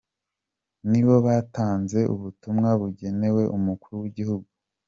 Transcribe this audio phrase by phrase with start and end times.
[0.89, 4.47] Ni bo batanze ubutumwa bugenewe umukuru w’igihugu.